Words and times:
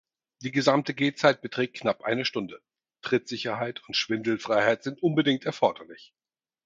Die 0.41 0.49
gesamte 0.51 0.95
Gehzeit 0.95 1.43
beträgt 1.43 1.75
knapp 1.77 2.03
eine 2.03 2.25
Stunde, 2.25 2.59
Trittsicherheit 3.03 3.87
und 3.87 3.93
Schwindelfreiheit 3.95 4.81
sind 4.81 5.03
unbedingt 5.03 5.45
erforderlich. 5.45 6.15